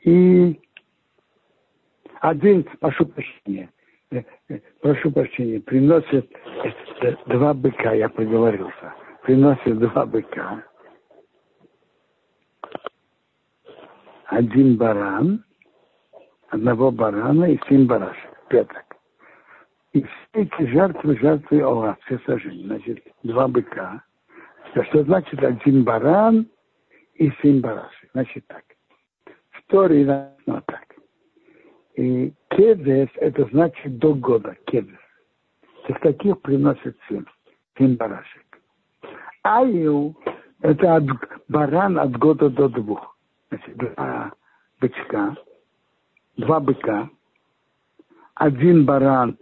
[0.00, 0.60] и
[2.20, 3.70] один, прошу прощения,
[4.10, 6.30] э, э, прошу прощения, приносит
[7.02, 10.62] э, два быка, я проговорился, приносит два быка,
[14.26, 15.44] один баран
[16.48, 18.84] одного барана и семь барашек, пяток.
[19.92, 22.66] И все эти жертвы, жертвы Ола, все сожжения.
[22.66, 24.02] Значит, два быка.
[24.88, 26.48] Что значит один баран
[27.14, 28.10] и семь барашек?
[28.12, 28.64] Значит так.
[29.50, 30.04] В Торе
[30.44, 30.85] так.
[31.96, 34.98] И кедес, это значит до года, кедес.
[35.86, 37.24] Так таких приносят семь,
[37.78, 38.44] семь барашек.
[39.42, 40.14] Аю,
[40.60, 41.04] это от,
[41.48, 43.16] баран от года до двух.
[43.48, 44.32] Значит, два
[44.80, 45.36] бычка,
[46.36, 47.08] два быка,
[48.34, 49.38] один баран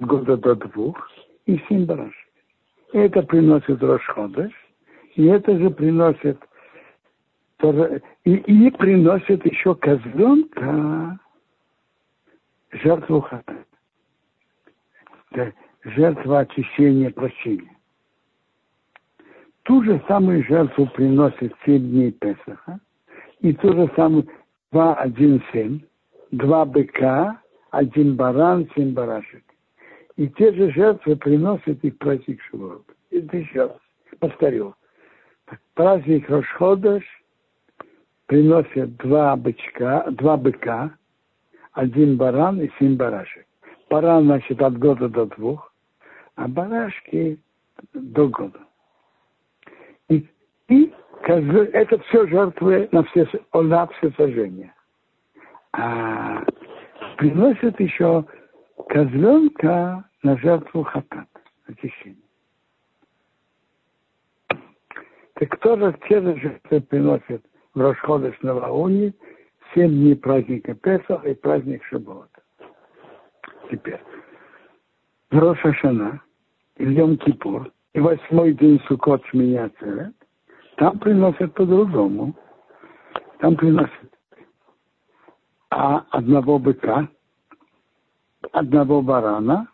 [0.00, 1.08] года до двух
[1.46, 2.28] и семь барашек.
[2.92, 4.52] Это приносит Рошходыш,
[5.14, 6.38] и это же приносит
[8.24, 11.18] и, и приносит еще козленка
[12.72, 13.64] жертву хата.
[15.84, 17.76] Жертва очищения прощения.
[19.62, 22.80] Ту же самую жертву приносит семь дней Песаха,
[23.40, 24.26] и ту же самую
[24.72, 25.80] два, один, семь,
[26.30, 27.40] два быка,
[27.70, 29.44] один баран, семь барашек.
[30.16, 32.84] И те же жертвы приносят их праздник Шивот.
[33.10, 33.78] Это еще раз
[34.18, 34.74] повторю.
[35.74, 37.04] Праздник Рошходыш
[38.26, 40.94] приносят два бычка, два быка,
[41.72, 43.46] один баран и семь барашек.
[43.88, 45.72] Баран, значит, от года до двух,
[46.36, 47.40] а барашки
[47.92, 48.60] до года.
[50.08, 50.28] И,
[50.68, 50.92] и
[51.26, 54.74] это все жертвы на все, на все сожжения.
[55.72, 56.44] А
[57.16, 58.24] приносят еще
[58.88, 61.28] козленка на жертву хатат,
[61.66, 62.16] очищение.
[65.34, 67.44] Так кто же те же жертвы приносит
[67.74, 69.14] в Рошходыш Лауне,
[69.74, 72.28] семь дней праздника Песах и праздник Шабот.
[73.70, 74.00] Теперь,
[75.30, 76.22] в Рошашана,
[76.76, 80.14] и в Йом Кипур, и восьмой день Сукот Шминяцерет,
[80.76, 82.34] там приносят по-другому.
[83.38, 84.10] Там приносят
[85.70, 87.08] а одного быка,
[88.52, 89.68] одного барана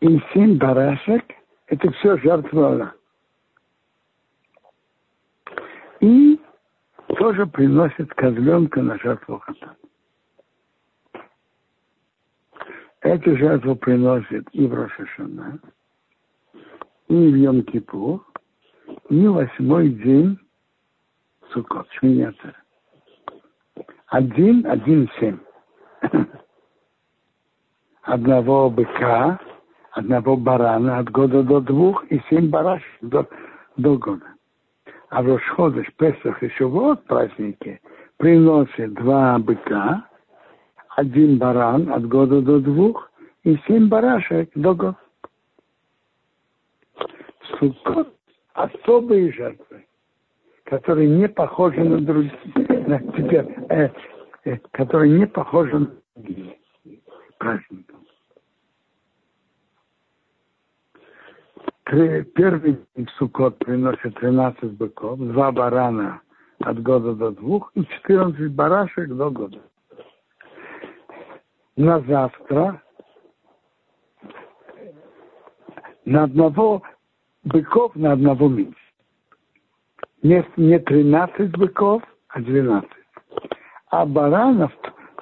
[0.00, 1.24] и семь барашек.
[1.66, 2.94] Это все жертва
[6.00, 6.39] И
[7.20, 9.76] тоже приносит козленка на жертву хатан.
[13.02, 15.60] Эту жертву приносит и в Рошашана,
[17.08, 18.22] и в Йом-Кипур,
[19.10, 20.38] и восьмой день
[21.52, 22.56] Сукот, Шминяцер.
[24.06, 25.40] Один, один, семь.
[28.02, 29.38] Одного быка,
[29.90, 33.28] одного барана от года до двух и семь бараш до,
[33.76, 34.39] до года.
[35.10, 37.80] А в Рошходыш, Песах и вот праздники
[38.16, 40.06] приносят два быка,
[40.96, 43.10] один баран от года до двух
[43.42, 44.96] и семь барашек до года.
[47.58, 48.14] Сукот
[48.52, 49.84] особые жертвы,
[50.64, 52.32] которые не похожи на другие,
[52.86, 53.90] на, теперь, э,
[54.44, 56.56] э, которые не похожи на другие
[57.38, 57.79] праздники.
[61.90, 66.20] Первый день Сукот приносит 13 быков, два барана
[66.60, 69.58] от года до двух и 14 барашек до года.
[71.76, 72.80] На завтра
[76.04, 76.82] на одного
[77.42, 78.76] быков на одного меньше.
[80.22, 82.88] Не, не 13 быков, а 12.
[83.88, 84.70] А баранов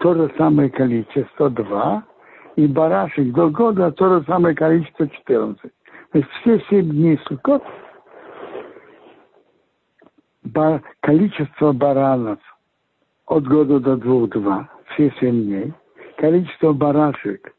[0.00, 2.04] то же самое количество, 2,
[2.56, 5.72] и барашек до года то же самое количество, 14.
[6.12, 7.62] То есть все 7 дней сукот
[11.00, 12.38] количество баранов
[13.26, 15.72] от года до двух, два, все 7 дней,
[16.16, 17.54] количество барашек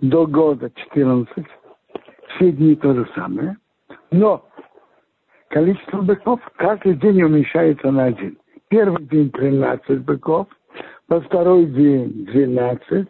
[0.00, 1.46] до года 14,
[2.28, 3.56] все дни то же самое,
[4.10, 4.48] но
[5.48, 8.38] количество быков каждый день уменьшается на один.
[8.68, 10.46] Первый день 13 быков,
[11.08, 13.08] во второй день 12,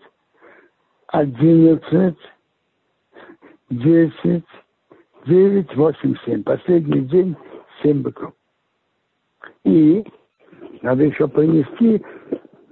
[1.09, 2.17] 11,
[3.69, 4.45] 10,
[5.27, 6.43] 9, 8, 7.
[6.43, 7.37] Последний день
[7.83, 8.33] 7 быков.
[9.65, 10.05] И
[10.83, 12.03] надо еще принести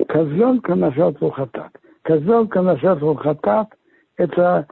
[0.08, 1.72] козленка на жертву хатат.
[2.02, 3.68] Козленка на жертву хатат
[4.16, 4.66] это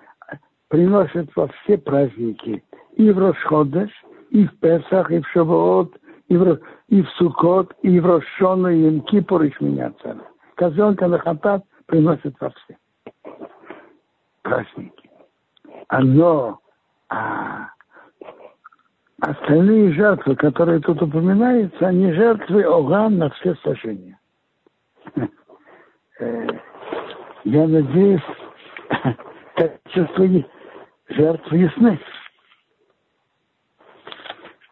[0.68, 2.64] приносит во все праздники
[2.97, 3.91] и в Рошходеш,
[4.31, 5.95] и в Песах, и в Шавуот,
[6.29, 6.59] и в,
[6.89, 10.22] и в Сукот, и в Рошону, и в Кипур, и Шминяцера.
[10.55, 12.77] Козленка на хатат приносит во все
[14.43, 15.11] праздники.
[15.89, 16.61] Оно,
[19.20, 24.18] остальные жертвы, которые тут упоминаются, они жертвы Оган на все сожжения.
[26.18, 26.46] Э,
[27.44, 28.22] я надеюсь,
[29.54, 30.26] качество
[31.09, 32.00] жертв ясны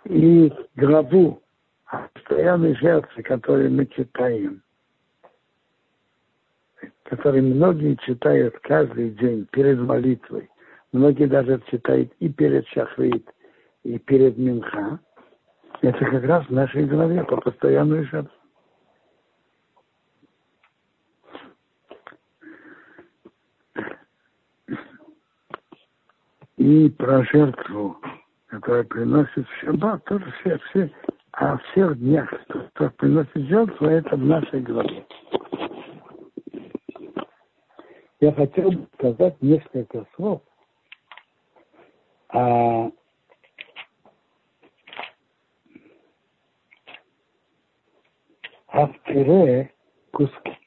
[0.04, 1.42] и главу
[1.86, 4.62] о постоянной жертве, которую мы читаем,
[7.04, 10.50] который многие читают каждый день перед молитвой,
[10.94, 13.28] многие даже читают и перед Шахрит,
[13.82, 15.00] и перед Минха,
[15.82, 18.30] это как раз в нашей голове по постоянной жертве.
[26.56, 27.98] И про жертву
[28.46, 30.90] которые приносят в шаббат, тоже все, все,
[31.32, 35.04] а всех днях, кто, кто приносит жертву, это в нашей главе.
[38.20, 40.40] Я хотел бы сказать несколько слов
[42.34, 42.90] о
[48.72, 49.70] авторе
[50.12, 50.58] куски,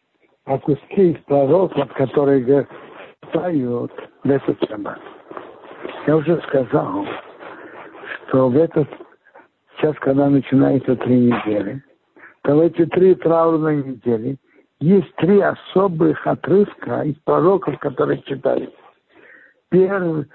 [0.45, 2.67] о куске из пророков, которые
[3.21, 3.91] читают
[4.23, 4.99] в этот шаббат.
[6.07, 7.05] Я уже сказал,
[8.29, 8.87] что в этот
[9.75, 11.83] сейчас, когда начинается три недели,
[12.43, 14.37] то в эти три траурные недели
[14.79, 18.69] есть три особых отрывка из пророков, которые читали.
[19.69, 20.27] Первый,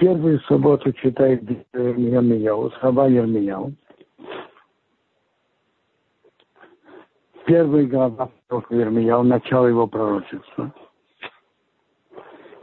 [0.00, 1.42] Первую субботу читает
[1.74, 3.74] Ермияу, слова Ермияу.
[7.44, 8.30] Первая глава
[8.70, 10.72] Ермияу, начало его пророчества.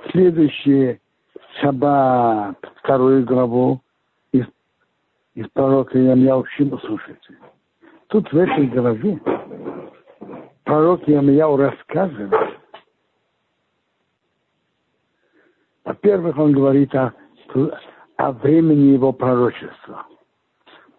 [0.09, 0.99] Следующий
[1.61, 3.81] шаббат, вторую главу
[4.31, 4.47] из,
[5.35, 7.37] из пророка Ермияу Шима слушайте.
[8.07, 9.21] Тут в этой главе
[10.63, 12.57] пророк Ермияу рассказывает,
[15.83, 17.13] во-первых, он говорит о
[18.17, 20.05] о времени его пророчества.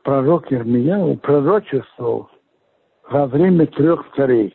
[0.03, 2.31] Пророк Ирмияу пророчествовал
[3.11, 4.55] во время трех царей.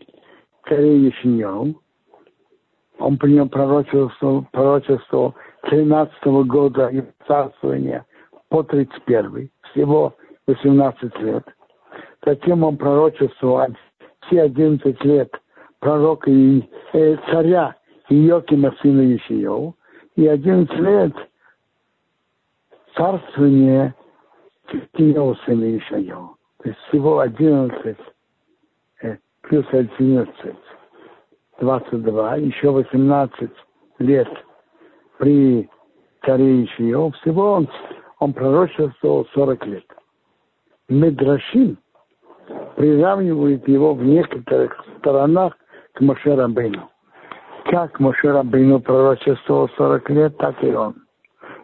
[0.68, 1.76] Царей Ешиньяу,
[3.00, 8.06] он при нем пророчествовал, пророчествовал 13 -го года и царствования
[8.50, 10.14] по 31 всего
[10.48, 11.44] 18 лет.
[12.26, 13.68] Затем он пророчествовал
[14.22, 15.30] все 11 лет
[15.80, 16.64] пророка и
[16.94, 17.76] э, царя
[18.10, 19.74] Иокима сына Ешиев,
[20.16, 21.14] и 11 лет
[22.96, 23.94] царствование
[24.94, 26.36] Тиео сына Ишайо.
[26.62, 27.98] То есть всего 11
[29.02, 30.56] э, плюс 11,
[31.60, 33.52] 22, еще 18
[34.00, 34.30] лет
[35.18, 35.70] при
[36.26, 37.12] царе Ишайо.
[37.22, 37.70] Всего он,
[38.20, 39.86] он пророчествовал 40 лет.
[40.90, 41.78] Медрашим
[42.76, 45.58] приравнивает его в некоторых сторонах
[45.94, 46.90] к Моше Рабейну.
[47.66, 51.03] Как Моше Рабейну пророчествовал 40 лет, так и он.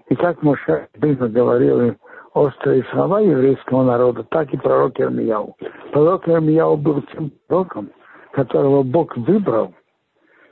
[0.09, 1.95] И как Моше говорил
[2.33, 5.55] острые слова еврейского народа, так и пророк Ирмияу.
[5.91, 7.91] Пророк Ирмияу был тем пророком,
[8.31, 9.73] которого Бог выбрал,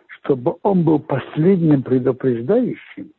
[0.08, 3.12] чтобы он был последним предупреждающим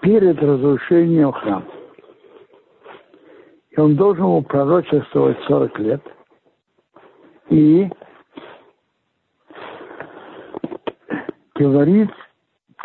[0.00, 1.66] перед разрушением храма.
[3.70, 6.02] И он должен был пророчествовать 40 лет.
[7.50, 7.88] И
[11.54, 12.10] говорить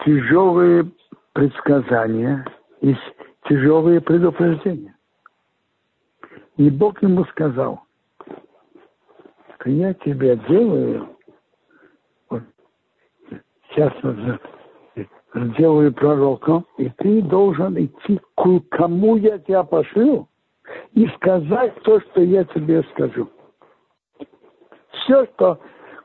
[0.06, 0.90] тяжелые
[1.34, 2.46] предсказания
[2.82, 2.96] и
[3.50, 4.96] тяжелые предупреждения.
[6.58, 7.82] И Бог ему сказал,
[9.66, 11.10] я тебя делаю,
[12.30, 12.44] вот,
[13.70, 13.92] сейчас
[15.34, 20.28] сделаю пророком, и ты должен идти к кому я тебя пошлю
[20.94, 23.30] и сказать то, что я тебе скажу.
[24.92, 25.60] Все, что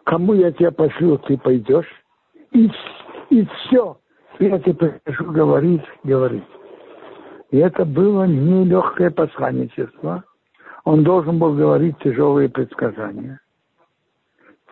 [0.04, 1.88] кому я тебя пошлю, ты пойдешь,
[2.52, 2.70] и,
[3.30, 3.98] и все,
[4.40, 6.44] я тебе прошу говорить, говорить.
[7.50, 10.24] И это было нелегкое посланничество.
[10.84, 13.40] Он должен был говорить тяжелые предсказания.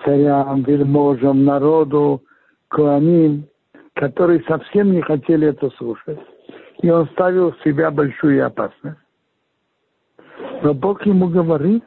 [0.04, 2.22] Царям, вельможам, народу,
[2.68, 3.46] куаним,
[3.94, 6.20] которые совсем не хотели это слушать.
[6.82, 8.98] И он ставил в себя большую опасность.
[10.62, 11.84] Но Бог ему говорит,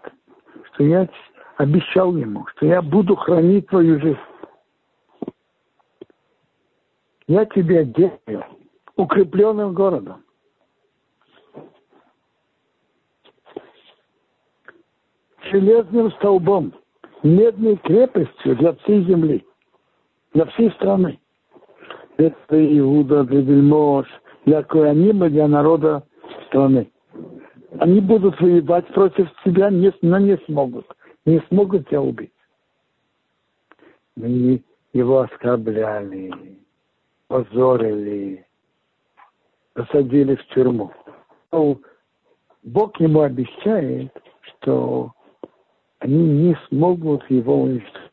[0.74, 1.08] что я
[1.58, 4.18] обещал ему, что я буду хранить твою жизнь
[7.30, 8.44] я тебе делаю
[8.96, 10.24] укрепленным городом.
[15.44, 16.74] Железным столбом,
[17.22, 19.46] медной крепостью для всей земли,
[20.34, 21.20] для всей страны.
[22.18, 24.08] Это Иуда, для вельмож,
[24.46, 26.04] для Куанима, для народа
[26.48, 26.92] страны.
[27.78, 30.86] Они будут воевать против тебя, но не смогут.
[31.26, 32.34] Не смогут тебя убить.
[34.16, 34.64] Мы
[34.94, 36.34] его оскорбляли
[37.30, 38.46] позорили,
[39.74, 40.92] посадили в тюрьму.
[41.52, 41.78] Но
[42.64, 44.12] Бог ему обещает,
[44.44, 45.14] что
[46.00, 48.10] они не смогут его уничтожить.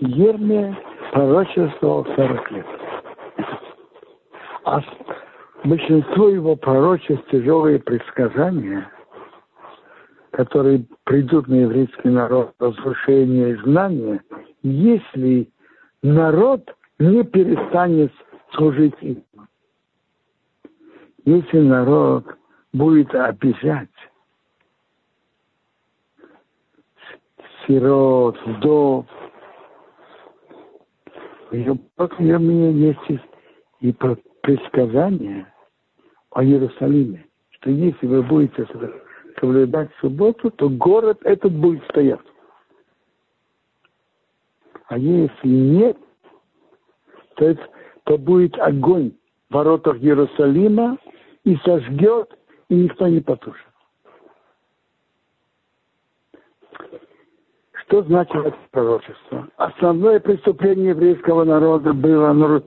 [0.00, 0.76] Ермия
[1.12, 2.66] пророчествовал 40 лет.
[4.64, 4.80] А
[5.64, 8.88] большинство его пророчеств, тяжелые предсказания,
[10.30, 14.22] которые придут на еврейский народ, разрушение и знания,
[14.62, 15.50] если
[16.02, 18.12] народ не перестанет
[18.52, 19.24] служить им.
[21.24, 22.24] Если народ
[22.72, 23.88] будет обижать
[27.66, 29.06] сирот, вдов,
[31.50, 33.22] в Иерусалиме есть
[33.80, 33.92] и
[34.42, 35.52] предсказание
[36.30, 38.66] о Иерусалиме, что если вы будете
[39.40, 42.20] соблюдать субботу, то город этот будет стоять.
[44.86, 45.96] А если нет,
[47.36, 47.62] то, это,
[48.04, 49.12] то будет огонь
[49.50, 50.98] в воротах Иерусалима
[51.44, 52.30] и сожгет,
[52.68, 53.66] и никто не потушит.
[57.72, 59.48] Что значит это пророчество?
[59.56, 62.62] Основное преступление еврейского народа было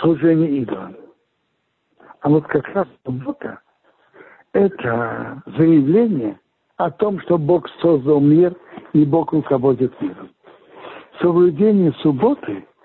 [0.00, 0.96] служение идолам.
[2.20, 3.60] А вот как раз суббота–
[4.52, 6.38] это заявление
[6.76, 8.54] о том, что Бог создал мир
[8.92, 10.30] и Бог руководит миром.
[11.20, 12.64] Соблюдение субботы–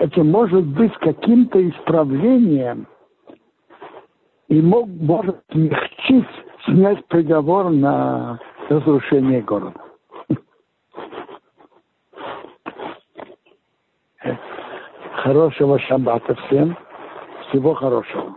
[0.00, 2.86] это может быть каким-то исправлением
[4.48, 6.26] и мог, может смягчить,
[6.64, 8.40] снять приговор на
[8.70, 9.78] разрушение города.
[15.16, 16.76] Хорошего шаббата всем.
[17.48, 18.36] Всего хорошего.